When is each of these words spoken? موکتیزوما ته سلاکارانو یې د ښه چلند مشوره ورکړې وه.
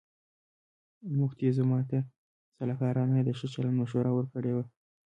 موکتیزوما 1.17 1.79
ته 1.89 1.97
سلاکارانو 2.55 3.13
یې 3.17 3.23
د 3.25 3.29
ښه 3.37 3.47
چلند 3.53 3.77
مشوره 3.81 4.11
ورکړې 4.13 4.51
وه. 4.53 4.63